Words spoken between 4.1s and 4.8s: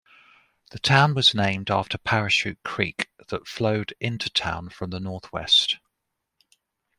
town